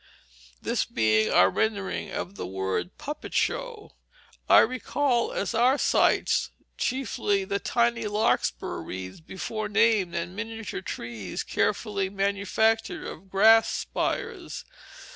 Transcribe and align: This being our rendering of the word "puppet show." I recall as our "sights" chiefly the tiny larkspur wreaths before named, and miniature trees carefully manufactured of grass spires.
This 0.59 0.83
being 0.83 1.31
our 1.31 1.51
rendering 1.51 2.09
of 2.09 2.33
the 2.33 2.47
word 2.47 2.97
"puppet 2.97 3.35
show." 3.35 3.91
I 4.49 4.61
recall 4.61 5.31
as 5.31 5.53
our 5.53 5.77
"sights" 5.77 6.49
chiefly 6.75 7.43
the 7.43 7.59
tiny 7.59 8.07
larkspur 8.07 8.81
wreaths 8.81 9.19
before 9.19 9.69
named, 9.69 10.15
and 10.15 10.35
miniature 10.35 10.81
trees 10.81 11.43
carefully 11.43 12.09
manufactured 12.09 13.05
of 13.05 13.29
grass 13.29 13.69
spires. 13.69 14.65